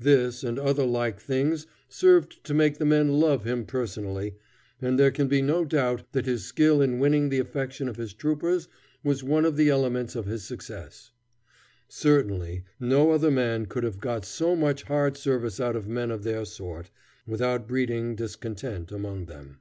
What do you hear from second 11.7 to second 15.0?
Certainly no other man could have got so much